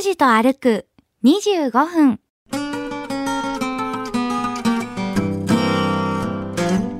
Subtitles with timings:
[0.00, 0.86] 拓司と歩く
[1.24, 2.20] 25分。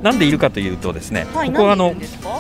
[0.03, 1.95] なんでいるかというとですね、はい、ここはあの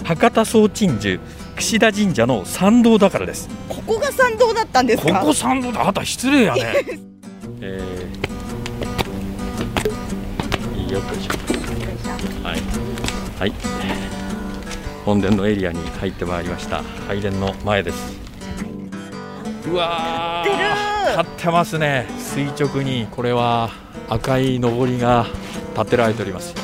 [0.04, 1.18] 博多総鎮守
[1.56, 3.48] 櫛田神社の参道だからです。
[3.70, 5.20] ここが参道だったんですか？
[5.20, 6.74] ここ参道だ、あなた失礼やね。
[7.62, 11.32] えー、よいしょ。
[12.46, 12.60] はい。
[13.38, 13.52] はい。
[15.06, 16.82] 本殿のエリアに入ってまいりました。
[17.08, 18.29] 拝殿の前です。
[19.66, 22.06] うわ立ってるー、立ってますね。
[22.18, 23.70] 垂直にこれは
[24.08, 25.26] 赤い上りが
[25.76, 26.54] 立てられております。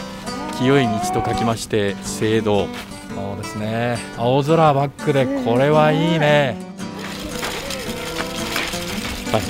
[0.59, 2.67] 清い道と書きまして聖堂。
[3.15, 3.99] そうですね。
[4.17, 6.57] 青空バックでこれはいいね。
[9.33, 9.43] はい。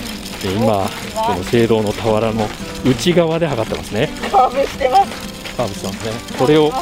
[0.42, 0.88] で今
[1.26, 2.46] この聖堂の俵の
[2.84, 4.08] 内側で測ってますね。
[4.30, 6.12] カーブしてますカーブしてますね。
[6.38, 6.72] これを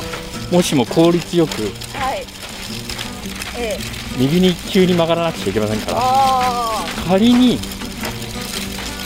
[0.51, 1.53] もしも効率よく
[1.97, 2.25] はい
[3.59, 5.99] ええ右に急に曲がらなくちゃいけませんから。
[6.01, 7.59] あ仮に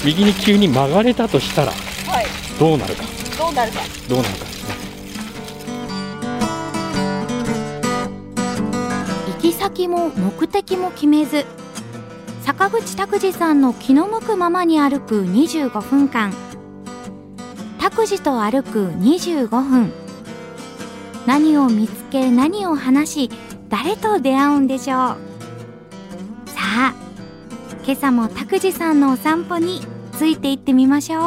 [0.04, 1.74] 右に急に曲がれたとしたらあ
[2.10, 2.26] はい。
[2.58, 3.04] どうなるか。
[3.38, 3.80] どうなるか。
[4.08, 4.74] どうなるかですね。
[9.34, 11.44] 行き先も目的も決めず
[12.42, 16.32] 坂口拓司さんの気の向くままに歩く25分間。
[17.78, 19.92] 拓司と歩く25分。
[21.26, 23.30] 何を見つけ何を話し
[23.68, 24.96] 誰と出会うんでしょう？
[26.48, 26.94] さあ
[27.84, 29.80] 今朝も拓司さんのお散歩に
[30.12, 31.22] ついていってみましょう。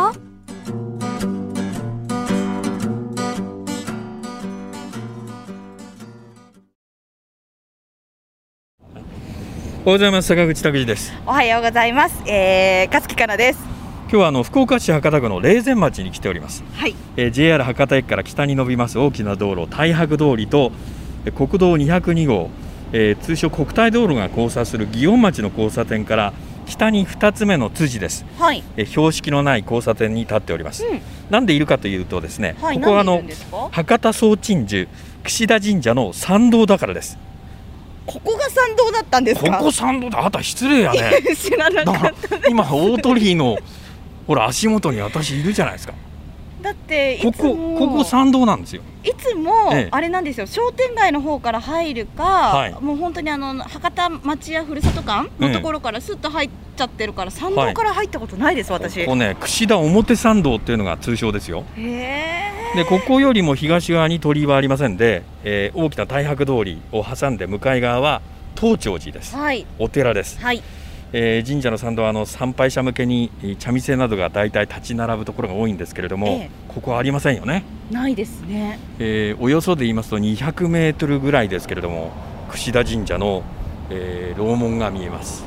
[9.84, 10.28] おはようございます。
[10.28, 11.12] 坂口拓司です。
[11.26, 12.24] おはようございます。
[12.28, 13.60] えー、勝木かなです。
[14.04, 16.96] 今日はあの福岡市博多区の霊前町に来ております、はい。
[17.16, 22.50] えー JR 博多駅から北に伸びます大きな道路太白通りとえー国道202号、
[22.94, 26.34] えー通称国体道路が交差する祇園町の交差点から
[26.66, 28.64] 北に2つ目の辻です、はい。
[28.78, 31.02] えー標識のない交差点に立っております、うん。
[31.30, 33.22] なんでいるかというとですね、はいここはあの
[33.72, 34.88] 博多総鎮守
[35.24, 37.18] 櫛田神社の参道だからです。
[38.08, 39.58] ここが参道だったんですか？
[39.60, 40.20] ここ参道だ。
[40.20, 41.22] あなた失礼やね。
[41.36, 43.58] 知らなだかかったら今大鳥居の
[44.26, 45.94] ほら足元に私いるじゃないですか
[46.62, 47.78] だっていここつも。
[47.80, 48.82] ここ参道なんですよ。
[49.04, 49.88] いつもええ。
[49.92, 50.46] あれなんですよ。
[50.46, 52.76] 商店街の方から入るか、はい。
[52.80, 59.04] もう本当にあの博多町やふるさと館のところからスッと入っちゃってるから参道から入ったことないです、私。
[59.06, 61.64] ここね櫛田表参道っていうのが通称ですよ。
[61.76, 68.22] でここよりも東側に鳥居はありませんで、えー大きな太白通りを挟んで向かい側は
[68.56, 69.36] 東長寺です。
[69.36, 69.66] はい。
[69.80, 70.62] お寺です、はい
[71.14, 76.50] えー神社の参道はあの参拝者向けにえー茶店などが大体立ち並ぶところが多いんですけれども、ええ。
[76.70, 78.80] ここはありませんよね、ないですね。
[79.00, 82.12] えーおよそで言いますと200メートルぐらいですけれども
[82.50, 83.44] 櫛田神社の、
[83.90, 85.44] えー楼門が見えます。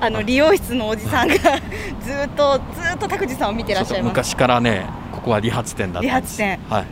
[0.00, 1.34] あの理容室のおじさんが
[2.00, 4.10] ずーっとずーっと拓司さんを見てらっしゃいます。
[4.10, 6.58] 昔からねここは理髪店だった理髪店。
[6.70, 6.84] はい。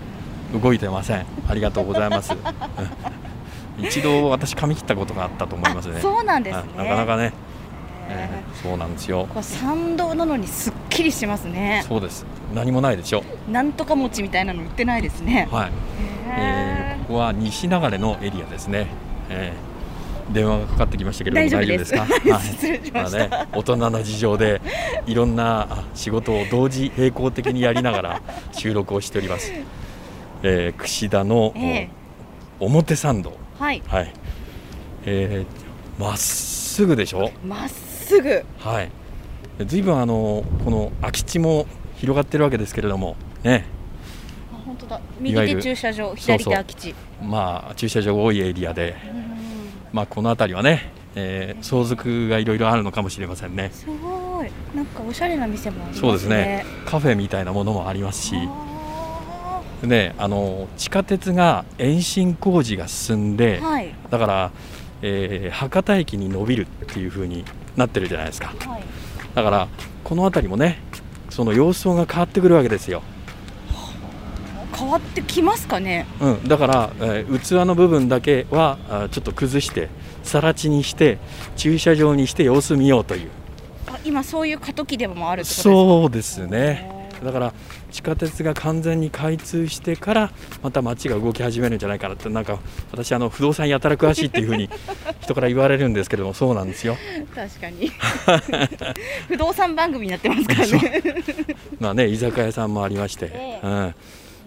[0.60, 1.24] 動いてません。
[1.48, 2.32] ありがとうございます。
[3.78, 3.84] うん。
[3.84, 5.96] 一度私髪切ったことがあったと思いますね。
[5.98, 6.62] あそうなんですね。
[6.76, 6.88] はい。
[6.88, 7.32] なかなかね、へ
[8.08, 9.26] えーそうなんですよ。
[9.28, 11.84] これ参道なのにすっきりしますね。
[11.86, 12.24] そうです。
[12.54, 13.22] 何もないでしょ。
[13.50, 15.48] なんとか餅みたいなの売ってないですね。
[15.50, 15.72] はい、
[16.30, 17.06] えへー。
[17.06, 18.86] ここは西流れのエリアですね、
[19.28, 19.74] えー
[20.32, 21.92] 電話がかかってきましたけれども大丈夫です。
[21.92, 22.06] か、
[22.40, 23.24] 失礼しました。
[23.24, 24.62] あね、大人の事情で
[25.06, 28.22] いろんなあ仕事を同時並行的にやりながら
[28.52, 29.52] 収録をしております、
[30.42, 31.88] えー、櫛田の、ええ。
[32.58, 33.34] 表参道。
[33.58, 33.82] はい。
[33.86, 34.12] はい。
[35.04, 37.30] えーまっすぐでしょ？
[37.46, 37.68] まっ
[38.04, 38.44] すぐ。
[38.58, 38.90] はい。
[39.66, 41.66] ずいぶんあのこの空き地も
[41.96, 43.64] 広がってるわけですけれどもね。
[44.52, 44.96] あ本当だ。
[44.96, 46.94] い右手駐車場左手空き地。
[47.22, 49.24] まあ駐車場が多いエリアでうん
[49.92, 53.70] まあこの辺りはね、えー相続がいろいろあるのかもしれませんね。
[53.72, 54.50] すごい。
[54.74, 56.00] なんかおしゃれな店もありますね。
[56.00, 56.64] そうですね。
[56.84, 58.34] カフェみたいなものもありますし。
[58.36, 63.94] あねあの地下鉄が延伸工事が進んで、ーはい。
[64.10, 64.50] だから、
[65.02, 67.44] えー博多駅に伸びるっていう風に
[67.76, 68.48] なってるじゃないですか。
[68.48, 68.82] はい。
[69.34, 69.68] だから
[70.04, 70.80] この辺りもね
[71.30, 73.02] その様相が変わってくるわけですよ、
[74.76, 76.06] 変わってきますかね？
[76.20, 79.88] うん、だから、えー器の部分だけはあちょっと崩して
[80.22, 81.18] 更地にして
[81.56, 83.30] 駐車場にして様子見ようという。
[83.88, 85.62] あ今そういう過渡期でもあるってことですか？
[85.64, 86.93] そうですね
[87.24, 87.54] だから
[87.90, 90.32] 地下鉄が完全に開通してから
[90.62, 92.58] また街が動き始めるんじゃないかなってなんか
[92.90, 94.68] 私あの不動産やたら詳しいっていうふうに
[95.22, 96.96] 人から言われるるんですけどもそうなんですよ。
[97.34, 97.90] 確かに。
[99.28, 101.02] 不動産番組になってますからね。
[101.78, 103.66] まあね居酒屋さんもありまして、ええ。
[103.66, 103.94] うん。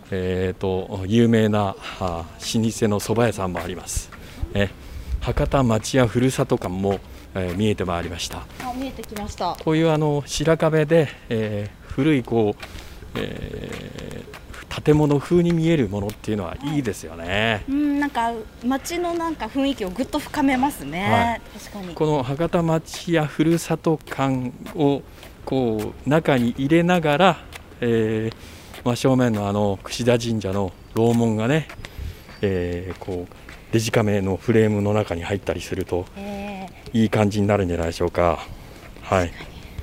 [0.09, 4.09] えーと有名なあ老舗の蕎麦屋さんもあります、
[4.53, 4.69] え
[5.19, 7.00] 博多町屋ふるさと館も
[7.35, 8.39] えー見えてまいりました。
[8.62, 9.57] あ見えてきました。
[9.63, 12.63] こういうあの白壁で、えー古いこう、
[13.15, 14.47] えー
[14.85, 17.63] 建物風に見えるものっていうのはいいですよね。
[17.67, 18.31] うんなんか
[18.63, 21.95] 街のなんか雰囲気をぐっと深めますね、確かに。
[21.95, 25.01] この博多町やふるさと感を
[25.45, 27.38] こう中に入れながら、
[27.81, 28.35] えー
[28.83, 31.67] 真正面のあの櫛田神社の楼門がね、
[32.41, 33.33] えーこう
[33.73, 38.45] デジカメのフレームの中に入ったりするとえいい感じになるんじゃないでしょうか。
[39.01, 39.31] はい、ー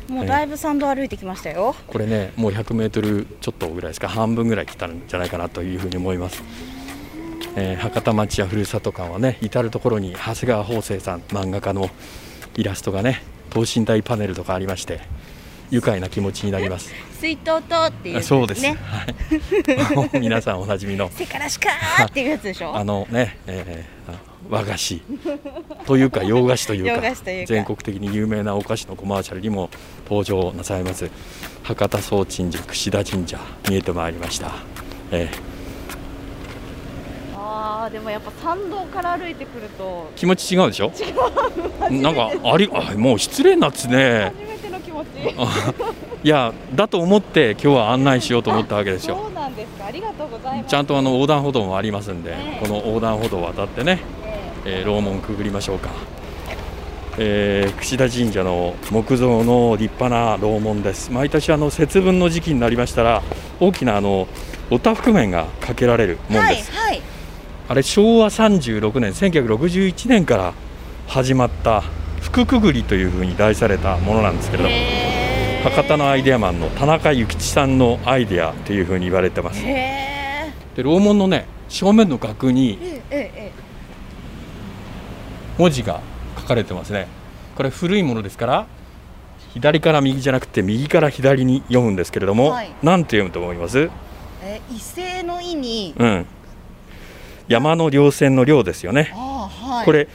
[0.08, 4.08] もうだいぶ参道歩いてきましたよ、これねもう100メートルちょっとぐらいですか。
[4.08, 6.42] 半分ぐらい来たんじゃないかなというふうに思います。
[7.56, 11.88] えー博多町やふるさと館はね至る所に長谷川法生さん漫画家の
[12.56, 15.00] イラストがね等身大パネルとかありまして
[15.70, 16.92] 愉快な気持ちになります。
[17.20, 18.62] 水筒とっていうやつそうです。
[18.62, 19.04] ね は
[20.14, 20.18] い。
[20.20, 21.10] 皆さんおなじみの。
[21.14, 22.74] せからしかーっていうやつでしょ。
[22.76, 24.16] あのね、えーあ
[24.50, 25.00] 和菓子。
[25.86, 27.02] というか 洋菓子という洋か。
[27.46, 29.70] 全国的に有名なお菓子のコマーシャルにも
[30.08, 31.10] 登場なさいます。
[31.62, 33.38] 博多総鎮寺櫛田神社
[33.70, 34.52] 見えてまいりました。
[35.10, 35.54] えー
[37.36, 40.10] あーでもやっぱ参道から歩いてくると。
[40.16, 40.92] 気持ち違うでしょ？
[41.90, 44.32] なんかありあもう失礼なっつね
[44.94, 45.06] 持ち。
[45.36, 45.72] あ
[46.24, 49.18] いやだと思って今日は案内しようと思ったわけですよ。
[49.22, 49.86] そうなんですか。
[49.86, 50.70] ありがとうございます。
[50.70, 52.66] ちゃんとあの横断歩道もありますんで、ええ。
[52.66, 54.82] この横断歩道を渡ってね、ええ。
[54.84, 55.90] ー、楼門くぐりましょうか、
[57.18, 61.12] えー、櫛田神社の木造の立派な楼門です。
[61.12, 63.22] 毎年あの節分の時期になりましたら
[63.60, 64.26] 大きなあの
[64.70, 67.02] おたふく面がかけられるもんです、はい
[67.66, 70.52] あれ昭和36年1961年から
[71.06, 71.82] 始まった
[72.24, 74.74] 福くぐりというふうに題されたものなんですけれども
[75.62, 79.62] 博多のアイデアマンの田中幸吉さんのアイデアというふうに言われてます。
[79.64, 82.78] へで楼門のね正面の額に
[85.58, 86.00] 文字が
[86.36, 87.06] 書かれてますね。
[87.54, 88.66] これ古いものですから
[89.52, 92.72] 左から右じゃなくて右から左に読むんですけれども、はい。
[92.82, 93.88] なんて読むと思います？
[94.42, 96.26] え異性の意にうん。
[97.46, 99.84] 山の稜線の稜ですよね、はい。
[99.84, 100.08] これ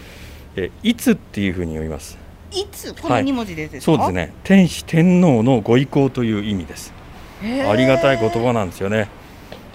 [0.61, 2.17] えいつっていうふうに読みます。
[2.51, 2.93] いつ？
[2.93, 4.33] このはい二文字でですか、そうですね。
[4.43, 6.93] 天子天皇のご意向という意味です。
[7.41, 9.07] ありがたい言葉なんですよね。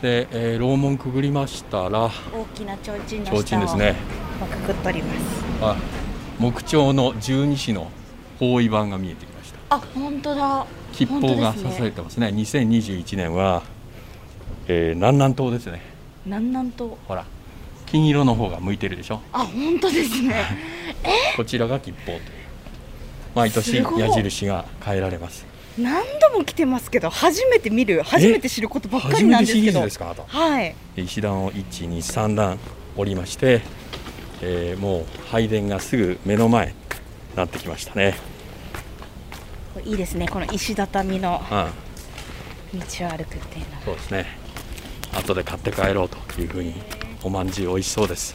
[0.02, 2.10] で、えー楼門くぐりましたら大
[2.54, 3.94] きな提灯の提灯ですね。
[4.42, 5.18] をくくっております。
[5.62, 5.76] あ
[6.38, 7.90] 木彫の十二支の
[8.38, 9.76] 方位板が見えてきました。
[9.76, 10.66] あ本当だ。
[10.92, 12.26] 吉報が刺されてますね。
[12.28, 13.62] 2021年は、
[14.68, 15.80] えー南南東ですね。
[16.26, 17.24] 南南とほら
[17.94, 19.20] 金色の方が向いてるでしょ？
[19.32, 20.34] あ本当ですね。
[21.36, 22.20] こちらが吉報という
[23.36, 25.46] 毎年矢印が変えられます。
[25.78, 26.02] 何
[26.32, 28.02] 度も来てますけど初めて見る。
[28.02, 29.80] 初めて知ることばっかりなんですけど。
[30.26, 30.74] はい。
[30.96, 32.58] 石段を123段
[32.96, 33.60] 降りまして、
[34.42, 36.72] えーもう拝殿がすぐ目の前に
[37.36, 38.16] なってきましたね、
[39.84, 40.26] いいですね。
[40.26, 41.40] この石畳の
[42.72, 43.82] うん、道を歩くっていうのは。
[43.84, 44.26] そうですね。
[45.16, 46.74] 後で買って帰ろうというふうに
[47.24, 48.34] おまんじゅう美味しそうです、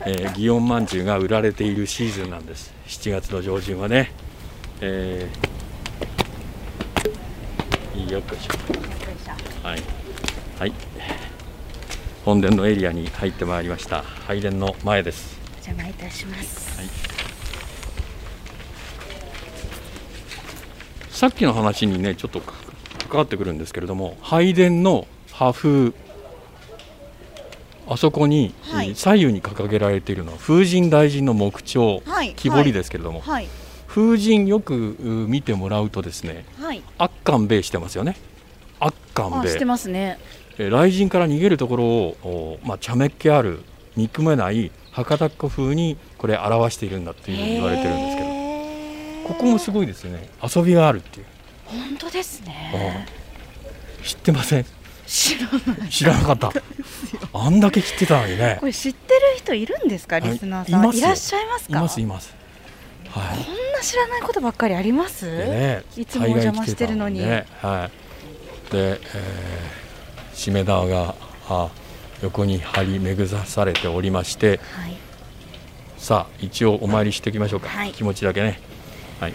[0.00, 2.74] えー、祇園まんじゅうが売られているシーズンなんです。
[2.86, 4.12] 7月の上旬はね、
[4.82, 8.52] えー、いいよっこいしょ。
[9.66, 9.82] はい、
[10.58, 10.72] はい、
[12.26, 14.02] 本殿のエリアに入ってまいりました。
[14.02, 15.38] 拝殿の前です。
[15.52, 16.78] お邪魔いたします。
[16.78, 16.88] はい。
[21.10, 22.52] さっきの話にねちょっとか
[23.08, 25.92] 関わってくるんですけれども拝殿の破風
[27.92, 28.88] あそこに、はい。
[28.88, 32.34] えー左右に掲げられているのは風神大臣の木彫はい。
[32.34, 33.48] 木彫りですけれども、はい。
[33.88, 36.82] 風神よくう見てもらうとですねはい。
[36.98, 38.16] 圧巻米してますよね。
[38.78, 40.18] 圧巻あして米ますね。
[40.56, 43.60] えー雷神から逃げるところを、おまあ、茶目っ気ある
[43.96, 48.28] 憎めない博多っ子風にこれ表しているんだっていうふうに言われてるんですけど。
[48.28, 48.30] け
[49.28, 50.28] ここもすごいですよね。
[50.42, 51.26] 遊びがあるっていう。
[51.66, 53.06] 本当ですね。
[54.04, 54.66] 知ってません？
[55.10, 55.88] 知らない。
[55.88, 56.52] 知らなかった。
[57.34, 58.58] あんだけ知ってたのにね。
[58.60, 60.30] これ知ってる人いるんですかはい。
[60.30, 60.80] リスナーさん。
[60.80, 61.06] いますよ。
[61.08, 62.34] らっしゃいますいかますいます。
[63.08, 67.18] はこんな知らないことばっかりあります、ねいつもお邪魔してるのに。
[67.18, 67.44] ね。
[67.60, 67.90] は
[68.70, 68.72] い。
[68.72, 71.16] で、えー、しめ縄が
[71.48, 71.70] あ
[72.22, 74.60] 横に張り巡らされておりまして。
[74.72, 74.96] はい。
[75.98, 77.90] さあ一応お参りしておきましょうか、はい。
[77.90, 78.60] 気持ちだけね。
[79.18, 79.34] はい。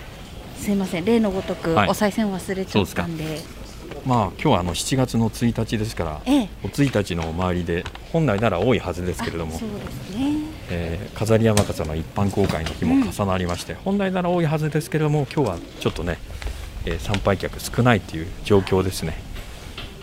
[0.58, 1.06] すいません。
[1.06, 1.90] 例のごとくはい。
[1.90, 3.42] お賽銭忘れちゃったんで,、
[4.06, 6.50] まあ今日はあの7月の1日ですからええ。
[6.64, 10.32] お1日のお参りで本来なら多いはずですけれどもあそうですね。
[10.70, 16.18] えー飾り山笠の一般公開の日も重なりまして、本来なら多いはずですけれども今日はちょっとね、
[16.86, 19.18] えー参拝客少ないという状況ですね。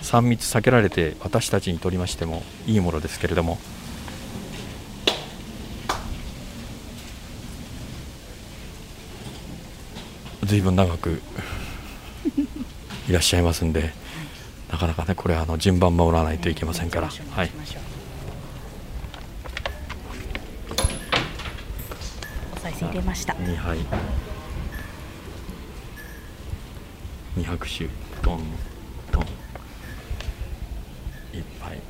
[0.03, 3.59] 3密避けられて私たちにとりましてもいいものですけれども。
[10.45, 11.23] ずいぶん長く
[13.13, 13.93] いらっしゃいますんで
[14.71, 17.51] なかなかねこれあの順番守らないといけませんから、はい、
[22.81, 23.35] 入れました。
[23.35, 23.79] 2杯
[27.37, 27.87] 2拍手
[28.23, 28.41] トン
[29.11, 29.23] トン。
[31.33, 31.81] 1杯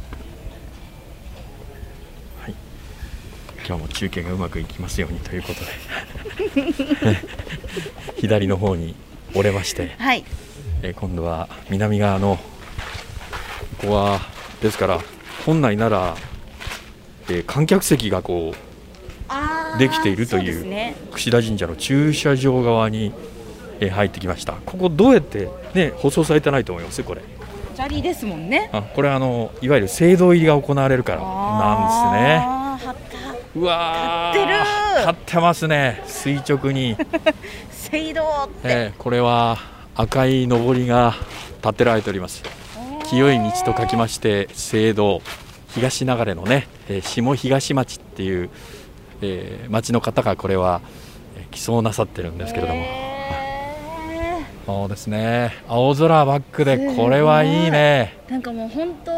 [2.41, 2.55] はい。
[3.65, 5.61] 今日も中継がうまくいきますようにということ
[7.05, 7.19] で。
[8.19, 8.97] 左の方に
[9.35, 10.25] 折れまして、はい
[10.83, 12.37] えー今度は南側の
[13.81, 14.21] ここは
[14.61, 15.01] ですから
[15.47, 16.17] 本来なら、
[17.29, 18.53] えー観客席がこ
[19.75, 20.95] うできているというそうですね。
[21.13, 23.13] 櫛田神社の駐車場側に、
[23.81, 24.53] えー入ってきました。
[24.67, 27.03] ここどうやってね舗装されてないと思います？
[27.03, 27.23] これ。
[27.75, 28.69] 砂利ですもんね。
[28.73, 33.03] あこれあのいわゆる聖堂入りが行われるからなんですね。
[33.57, 34.59] うわー立ってる。
[35.01, 36.03] 立ってますね。
[36.07, 36.97] 垂直に、
[37.71, 39.59] 聖堂って、えーこれは
[39.95, 41.15] 赤い上りが
[41.63, 42.43] 建てられております。
[43.09, 45.21] 清い道と書きまして聖堂。
[45.75, 48.51] 東流れのね、えー下東町っていう、
[49.23, 50.81] えー町の方がこれは
[51.37, 55.53] えー寄贈なさってるんですけれども、へそうですね。
[55.69, 58.19] 青空バックでこれはいいね。
[58.29, 59.13] ーなんかもう本当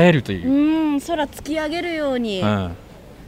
[0.00, 0.48] 映えるという。
[0.50, 2.76] う、ん空突き上げるように、うん。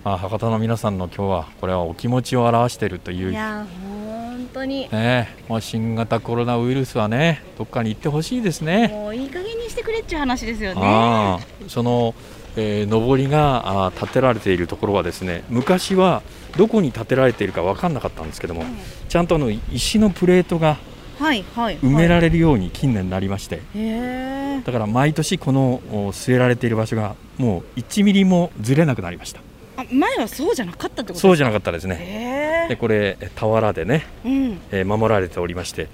[0.03, 4.10] あ博多の皆さんの今日はこれはお気持ちを表しているといういや本
[4.53, 4.89] 当に。
[4.91, 8.89] ねまあ、新型コロナウイルスはねどっかに行ってほしいですね。
[8.89, 11.39] もういい加減にしてくれっちゅう話ですよね。
[11.69, 12.15] その、
[12.57, 16.23] えー上りがあー建てられているところはですね昔は
[16.57, 18.65] どこに建てられているか分かんなかったんですけども、
[19.09, 20.79] ちゃんとあの石のプレートが
[21.19, 29.41] はいはい埋めれられるように近年なりまして、へえだから毎年このお据えられている場所がもう1ミリもずれなくなりました。
[29.41, 29.43] あ
[29.91, 31.97] 前はそうじゃなかったってことそうじゃななかったですね。
[32.01, 34.61] へえでこれ俵でね、うん。
[34.71, 35.89] えー守られておりまして、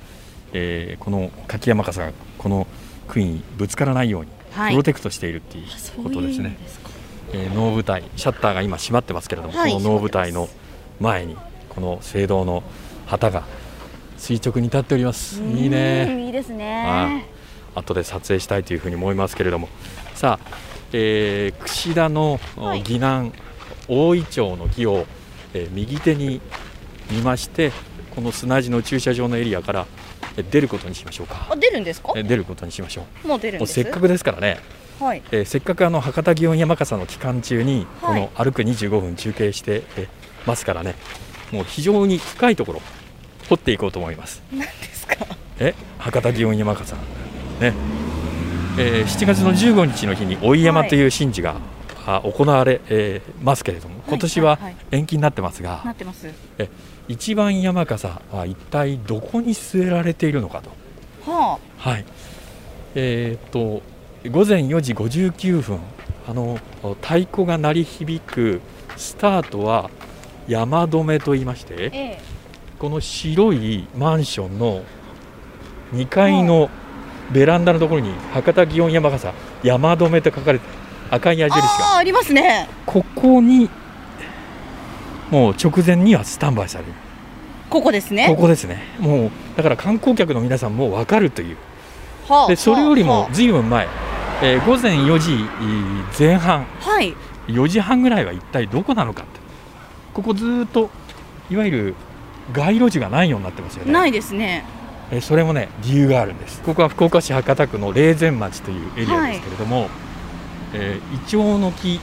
[0.52, 2.66] えーこの柿山笠がこの
[3.08, 4.72] 杭にぶつからないようにはい。
[4.72, 6.90] プロテクトしているっていうことですね、いうんですか。
[7.32, 9.72] えー能舞台シャッターが今閉まってますけれども、はい。
[9.72, 10.48] この能舞台の
[11.00, 11.36] 前に
[11.70, 12.62] この聖堂の
[13.06, 13.44] 旗が
[14.18, 15.40] 垂直に立っております。
[15.40, 16.26] いいうんね。
[16.26, 17.26] いいですはいね
[17.74, 19.68] 後で撮影したいというふうに思いますけれども。
[20.14, 20.48] さあ、
[20.92, 22.82] えー櫛田のおはい。
[22.82, 23.32] 岐南
[23.88, 25.06] 大井町の木を、
[25.54, 26.40] えー右手に
[27.10, 27.70] 見まして
[28.14, 29.86] この砂地の駐車場のエリアから
[30.36, 31.46] えー出ることにしましょうか。
[31.50, 32.12] あ出るんですか？
[32.16, 33.28] えー出ることにしましょう。
[33.28, 33.78] もう出るんです？
[33.78, 34.58] もうせっかくですからね。
[35.00, 35.22] はい。
[35.30, 38.20] えーせっかくあの博多祇園山笠の期間中にこはい。
[38.22, 40.08] の歩く25分中継してえー
[40.48, 40.94] ますからね。
[41.52, 42.82] もう非常に深いところ
[43.48, 44.42] 掘っていこうと思います。
[44.52, 45.26] 何ですか？
[45.60, 46.94] え博多祇園山笠。
[46.96, 47.00] ね、
[48.78, 51.56] えー7月の15日の日に追い山という神事が、
[52.06, 54.58] あ行われ、えーますけれども今年は
[54.92, 55.82] 延期になってますが、
[57.08, 60.70] 一番山笠は一体どこに据えられているのかと。
[61.30, 62.04] ははい。
[62.94, 63.82] えーっと
[64.30, 65.78] 午前4時59分
[66.28, 66.58] あの
[67.02, 68.60] 太鼓が鳴り響く
[68.96, 69.90] スタートは
[70.48, 72.18] 山止めと言いましてあええ。
[72.78, 74.82] この白いマンションの
[75.92, 76.68] 2階の
[77.32, 79.32] ベランダのところに博多祇園山笠
[79.62, 80.64] 山止めと書かれて
[81.10, 81.64] 赤い矢印が。
[81.92, 82.68] ああありますね。
[82.86, 83.68] ここに
[85.30, 86.92] もう直前にはスタンバイされる。
[87.68, 88.26] ここですね。
[88.28, 88.82] ここですね。
[88.98, 91.56] もうだから観光客の皆さんも分かるという。
[92.28, 93.86] はあでそれよりもはずいぶん前、
[94.42, 95.44] えー午前4時
[96.18, 96.66] 前半。
[96.84, 97.14] あはい。
[97.48, 99.40] 4時半ぐらいは一体どこなのかって。
[100.14, 100.90] ここずーっと
[101.50, 101.94] いわゆる
[102.52, 103.92] 街路樹がないようになってますよね。
[103.92, 104.64] ないですね。
[105.10, 106.60] えーそれもね理由があるんです。
[106.62, 109.88] ここは福岡市博多区の霊前町というエリアですけれども、
[110.78, 112.00] えーイチョウの木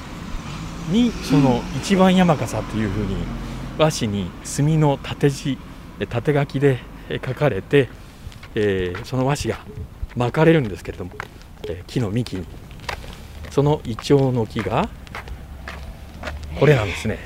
[0.91, 3.15] にその一番山笠というふうに
[3.77, 5.57] 和紙に墨の縦字
[5.99, 7.89] えー縦書きでえー書かれて、
[8.55, 9.59] えーその和紙が
[10.15, 11.11] 巻かれるんですけれども、
[11.67, 12.45] えー木の幹に
[13.51, 14.89] そのイチョウの木が
[16.59, 17.19] これなんですね。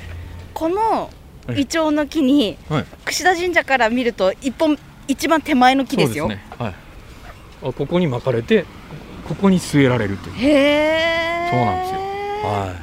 [0.54, 1.10] この
[1.48, 6.44] えイチョウの木にはい櫛田神社から見ると一本一番手前の木ですよすね。
[6.58, 6.74] はい。
[7.62, 8.64] あここに巻かれて
[9.26, 10.36] ここに据えられるという。
[10.36, 10.50] へ
[11.24, 12.00] えそうなんですよ。
[12.00, 12.74] は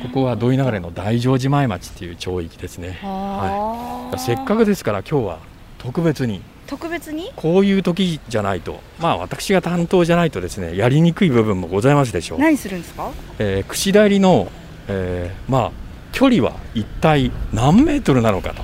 [0.00, 0.02] い。
[0.02, 2.98] ここは土井流れの大乗寺前町っていう町域ですね。
[3.02, 4.18] はあ。
[4.18, 5.38] せっかくですから今日は
[5.78, 6.42] 特別に。
[6.66, 7.32] 特別に？
[7.34, 12.38] こういう時じゃないと、まあ私が担当じゃないとですねやりにくい部分もございますでしょう。
[12.38, 13.10] 何するんですか？
[13.38, 14.52] えー、櫛田入りの、
[14.86, 15.72] えーまあ
[16.12, 18.62] 距離は一体何メートルなのかと。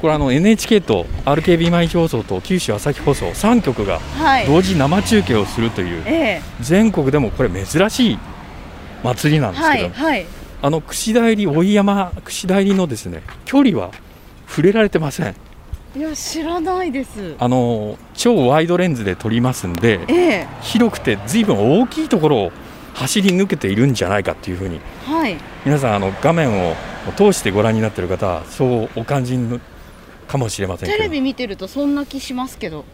[0.00, 4.46] これあの NHK と RKB 毎日放送と九州朝日放送3局がはい。
[4.46, 8.18] 同時生中継をするというえ全国でもこれ珍しい
[9.02, 10.26] 祭りなんえですけど、はいはい。
[10.62, 13.90] あの櫛田入り追い山櫛田入りのですね距離は
[14.46, 15.34] 触れられてません。
[15.96, 17.34] いや知らないです。
[17.38, 20.48] あの超ワイドレンズで撮りますんでええ。
[20.62, 22.52] 広くて随分大きいところを
[22.94, 24.80] 走り抜けているんじゃないかっていうふうに。
[25.06, 25.36] はい。
[25.64, 26.74] 皆さんあの画面を
[27.16, 29.60] 通してご覧になっている方はそうお感じの
[30.28, 30.98] かもしれませんけど。
[30.98, 32.84] テレビ見てるとそんな気しますけど。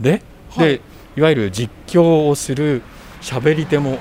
[0.00, 0.68] で,、はい。
[0.68, 0.80] で
[1.16, 2.82] いわゆる実況をする
[3.20, 3.98] 喋り手も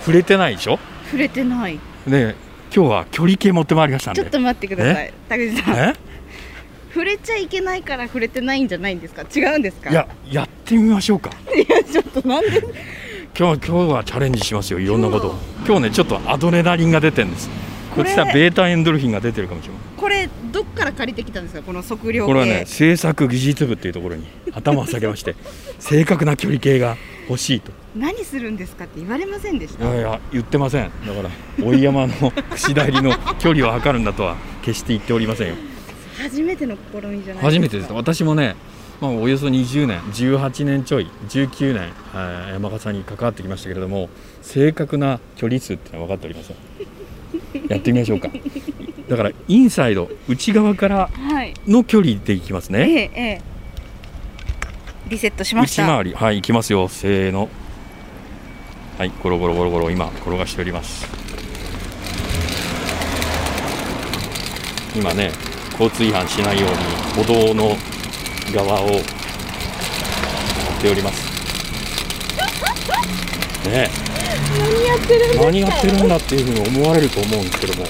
[0.00, 0.78] 触れてないでしょ？
[1.06, 1.78] 触れてない。
[2.06, 2.34] で
[2.74, 4.22] 今日は距離計持ってまいりましたんで。
[4.22, 5.76] ちょっと待ってください田口さん。
[5.76, 5.94] え？
[6.92, 12.60] 触れちゃいけないから触れてないんじゃないんですか違うんですかいややってみましょうかいやちょっとなんで
[13.38, 15.28] 今日今日はチャレンジしますよいろんなこと。
[15.28, 15.34] を
[15.66, 17.48] 今日ねちょっとアドレナリンが出てるんです。
[17.94, 25.34] こっちはベータエンドルフィンが出てるかもしれないこれどっから借りてきたんですかこの測量計これはね制作技術部っていうところに 頭を下げまして
[25.80, 26.96] 正確な距離計が
[27.28, 27.72] 欲しいと。
[27.96, 29.84] 何するんですかって言われませんでした？
[29.84, 30.84] いやいや言ってません。
[30.84, 31.30] だから
[31.64, 32.12] 追山の
[32.50, 35.54] 櫛田入りの距離を測るんだとは決して言っておりませんよ。
[36.22, 37.92] 初めての試みじゃない初めてです。
[37.92, 38.54] 私もね、
[39.00, 44.10] まあ、およそ20年18年ちょい19年、えー山笠に関わってきましたけれども
[44.42, 46.56] 正確な距離数っていうのは分かっておりません
[47.68, 48.28] やってみましょうか。
[49.08, 51.54] だからインサイド内側からはい。
[51.66, 53.40] の距離でいきますえねえええ。
[55.08, 55.82] リセットしました。
[55.84, 56.12] 内回り。
[56.14, 56.86] はいいきますよ。
[56.88, 57.48] せーの。
[58.98, 61.06] はいゴロゴロゴロゴロ今転がしております。
[64.94, 65.30] 今ね
[65.72, 67.76] 交通違反しないように歩道の
[68.52, 69.02] 側をやっ
[70.80, 71.30] ております。
[73.68, 73.90] ね
[74.58, 77.84] 何やってるん何やってるんだっていうふうに思われると思うんですけども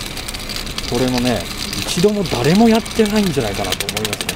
[0.90, 1.42] これもね
[1.78, 4.30] 一度も誰もやってないんじゃないかなと思いますね。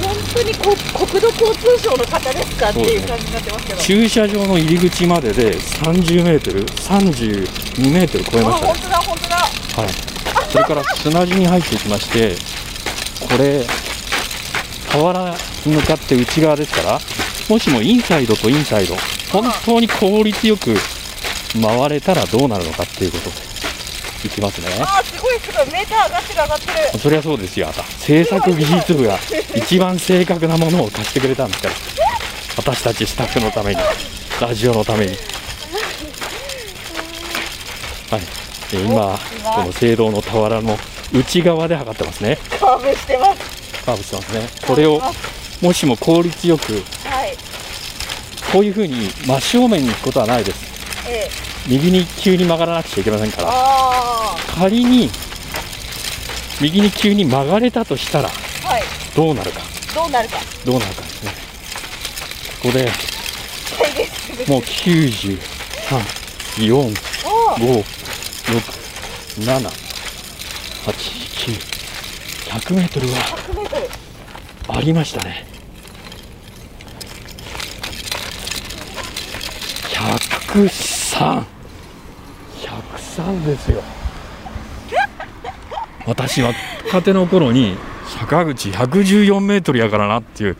[0.00, 3.80] 本当にこ国土交通省の方ですかっていう感じになってますけど。
[3.80, 8.72] 駐車場の入り口までで30メートル32メートル超えあましたね。
[8.72, 9.36] 本当だ本当だ。
[9.36, 9.88] はい、
[10.50, 12.36] それから砂地に入っていきまして、
[13.28, 13.64] これ、
[14.90, 17.00] 河原に向かって内側ですから、
[17.48, 18.96] もしもインサイドとインサイド、
[19.32, 20.74] 本当に効率よく
[21.60, 23.36] 回れたらどうなるのかっていうことで、
[24.24, 24.68] いきますね。
[24.80, 29.18] あーすごいすごいメーター上がってる上がってるそりゃそうですよ、あなた制作技術部が
[29.54, 31.74] 一番正確なものを貸してくれたんですから、
[32.56, 33.80] 私たちスタッフのために、
[34.40, 35.16] ラジオのために。
[38.10, 38.22] はい、
[38.70, 39.18] で今、
[39.54, 40.78] この聖堂の俵の
[41.12, 43.84] 内側で測ってますね、カーブしてます。
[43.84, 45.00] カーブしてますね、これを
[45.62, 46.72] もしも効率よく、
[47.04, 47.36] はい。
[48.52, 51.30] こういうふうに真正面に行くことはないです、ええ。
[51.66, 55.10] 右に急に曲がらなくちゃいけませんから、あ仮に
[56.60, 58.32] 右に急に曲がれたとしたら、あ
[58.68, 58.82] はい。
[59.14, 59.60] どうなるか。
[59.94, 60.38] どうなるか。
[60.64, 61.32] どうなるかですね。
[62.62, 62.90] ここで
[64.46, 65.38] もう93、
[70.84, 70.92] 4、おー5、6、7、8、
[71.52, 73.82] 9、100メートルは100メートル
[74.76, 75.46] ありましたね。
[79.90, 81.44] 103、
[82.60, 83.82] 103ですよ。
[86.06, 86.52] 私は
[86.86, 87.76] 若手の頃に
[88.18, 90.56] 坂口114メートルやからなっていう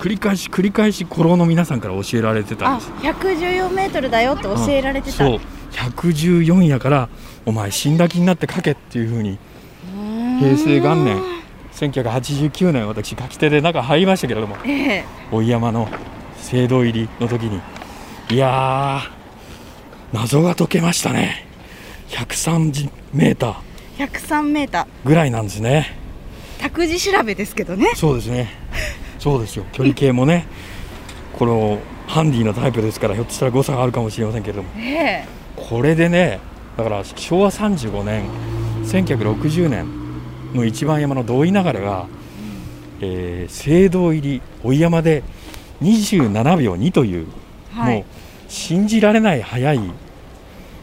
[0.00, 2.90] 繰り返し繰り返し古老の皆さんから教えられてたんあです。
[2.90, 5.40] 114メートルだよって教えられてたそう
[5.90, 7.08] 114やから
[7.46, 9.38] お前死んだ気になって書けっていうふうに
[10.40, 11.20] 平成元年
[11.72, 15.04] 1989年私書き手で中入りましたけれどもええ。
[15.32, 15.88] 追山の
[16.36, 17.60] 聖堂入りの時に
[18.30, 19.22] いやー
[20.12, 21.46] 謎が解けましたね。
[22.08, 24.06] 103メーター。
[24.06, 25.96] 103メータぐらいなんですね。
[26.58, 27.92] ー託児調べですけどね。
[27.94, 28.50] そうですね。
[29.18, 29.64] そうですよ。
[29.72, 30.46] 距離計もね
[31.38, 34.68] このハンディなタイプですからひょっとしたら誤差があるかもしれませんけれども。
[34.76, 36.40] ええこれでね
[36.76, 38.28] だから昭和35年
[38.84, 39.86] 1960年
[40.54, 42.06] の一番山の同意流れが、
[43.00, 45.22] えー、聖堂入り追山で
[45.82, 47.26] 27秒2という、
[47.72, 47.96] はい。
[47.96, 48.04] もう
[48.48, 49.80] 信じられない速い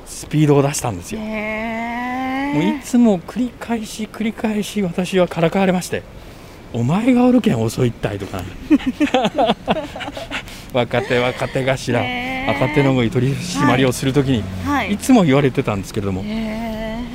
[0.05, 1.21] スピードを出したんですよ。
[1.21, 6.01] へもういえつも繰り返し繰り返し私はからかわれまして
[6.73, 8.41] 「お前がおるけん遅いったい」とか
[10.73, 16.23] 若手若手頭へー若手の取り締まりをするときに、はいいつも言われてたんですけれども、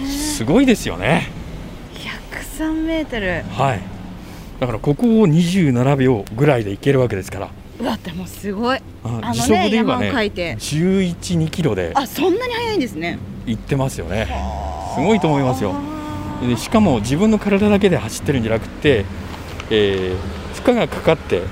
[0.09, 1.29] すごいですよね。
[2.53, 3.81] 103メートルはい。
[4.61, 14.29] だからここを27秒ぐらいでいけるわけですから、うわでもすごいああのね時速で言えばね、書いて11、2キロであそんなに速いんですね行ってますよね。
[14.94, 15.75] すごいと思いますよ。
[16.47, 19.05] でしかも自分の体だけで走ってるんじゃなくて、
[19.70, 21.42] えー負荷がかかって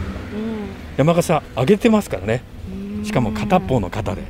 [0.97, 2.43] 山笠上げてますからね。
[3.03, 4.23] うんしかも片方の肩で。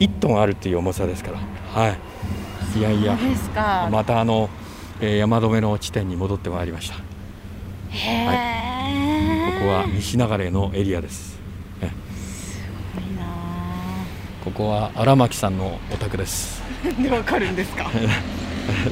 [0.00, 1.38] 1トンあるっていう重さですから。
[1.82, 2.78] はい。
[2.78, 3.16] いやいや。
[3.90, 4.48] またあの
[5.00, 6.96] えー山止めの地点に戻ってまいりました。
[7.90, 11.34] へえ、ここは西流のエリアです。
[14.44, 16.62] ここは荒牧さんのお宅です。
[16.84, 17.90] あでわかるんですか？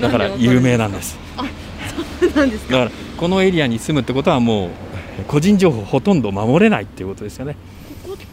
[0.00, 1.18] だから有名なんです。
[2.36, 2.78] なんですか。
[2.78, 4.70] だからこのエリアに住むってことはもう
[5.28, 7.56] 個人情報ほとんど守れないっていうことですよね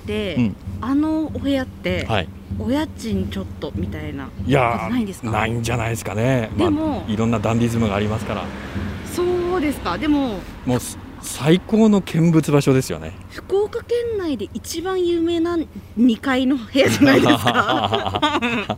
[0.07, 0.55] うん。
[0.81, 2.27] あのお部屋って、はい。
[2.57, 5.31] お家賃ちょっとみたいないやーないんですか？
[5.31, 8.43] ないんじゃないですかね、まあでもいろんなダンディズムがありますから。
[9.05, 9.23] そ
[9.55, 9.97] うですか。
[9.97, 13.13] でももうす最高の見物場所ですよね。
[13.31, 15.57] 福岡県内で一番有名な
[15.97, 18.77] 2階の部屋じゃないですか。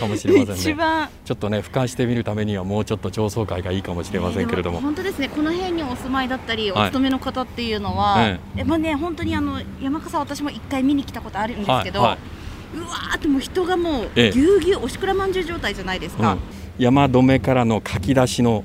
[0.00, 0.60] かもしれませんね。
[0.60, 1.08] 一番。
[1.24, 5.28] ちょっとね俯瞰してみるためにはもうちょっと上層階がいいかもしれませんけれども、ねで本当ですね。
[5.28, 6.86] この辺にお住まいだったり、はい。
[6.86, 8.64] お勤めの方っていうのは、ええ。
[8.64, 12.18] まあね本当にあの山笠私も一回見に来たことあるんですけど、はいはい。
[12.78, 14.30] うわーってもう人がもうええ。
[14.30, 16.38] ぎゅうぎゅうおしくらまんじゅう状態じゃないですか、うん、
[16.78, 18.64] 山止めからの書き出しの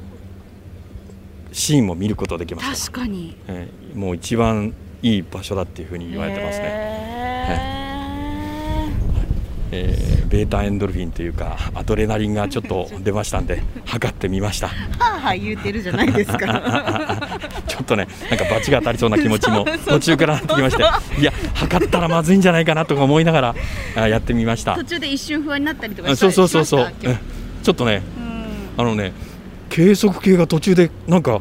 [1.51, 3.35] シーンも見ることできます確かに。
[3.47, 7.57] えーもう一番いい場所だっていうふうに言われてますね、へ
[9.71, 14.67] えーベータエンドルフィンというかアドレナリンがちょっと出ましたんで 測ってみました。
[14.67, 16.37] ーはあはあ言うてるじゃないですか。
[17.67, 20.83] ちょっとねなんかバチが当たりそうな気持ちも 途中からなってきまして
[21.19, 23.55] いや測ったらまずいんじゃないかなとか思いながら
[23.95, 24.75] あやってみました。
[24.75, 26.93] 途中で一瞬不安になったりとかしたあそうそうそうそう。
[27.03, 27.17] うん。
[27.63, 28.81] ちょっとねうん。
[28.81, 29.11] あのね
[29.77, 31.39] 計測計が途中でなんか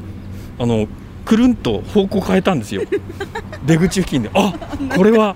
[0.59, 0.87] あの
[1.25, 2.83] くるんと方向変えたんですよ。
[3.65, 4.31] 出口付近で。
[4.35, 4.53] あ
[4.95, 5.35] これは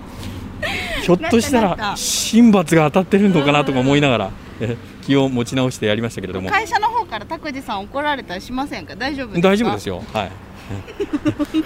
[1.03, 1.95] ひょっとしたら
[2.31, 6.51] 神罰が当たってるのかなとか思いながらえ気を持ち直してやりましたけれども。
[6.51, 8.95] 会社の方から拓司さん怒られたりしませんか。
[8.95, 9.49] 大丈夫ですか？
[9.49, 10.03] 大丈夫ですよ。
[10.13, 10.31] はい。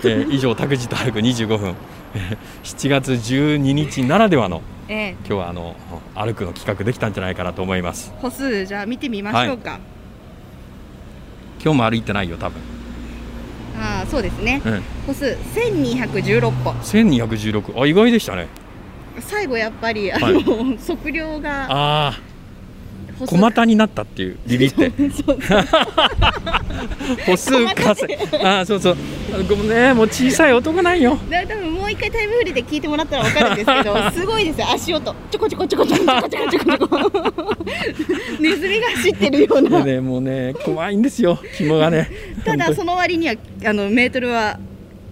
[0.05, 1.75] えー以上拓司と歩く25分。
[2.15, 5.17] えー7月12日ならではのええ。
[5.27, 5.75] 今日はあの
[6.15, 8.13] 歩くの企画できたんじゃないかなと思います。
[8.23, 9.81] 歩数じゃあ見てみましょうか、
[11.65, 12.61] 今日も歩いてないよ多分、
[13.81, 14.61] ああそうですね。
[14.65, 18.49] うん、歩数1216歩1216あ意外でしたね。
[19.21, 20.77] 最後やっぱりあの、はい。
[20.77, 22.21] 測量があ
[23.27, 24.93] 小股になったっていうビビって。
[27.27, 28.97] 歩数稼いあそうそう。
[29.49, 30.53] ごめんねもう小さい。
[30.53, 31.03] 音男ない。
[31.03, 32.81] よだ多分もう一回タイムフリーで聞い。
[32.81, 34.45] てもらったら分かるんですけどすごい。
[34.45, 37.57] ですよ足音ちょこちょこちょこちょこちょこちょこ
[38.41, 40.97] ネズミが走ってるようなねもうね怖い。
[40.97, 42.11] んですよ肝がね
[42.45, 44.59] ただその割にはあのメートルは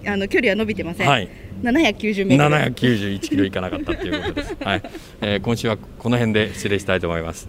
[0.07, 1.29] あの距離は伸びてません、はい。
[1.63, 3.51] 790メートル791キロい。
[3.51, 4.11] かなかったとい。
[4.11, 4.83] うことです、はい。
[5.21, 7.01] えー、今週はこの辺で失礼したい。
[7.01, 7.23] と思い。
[7.23, 7.49] ます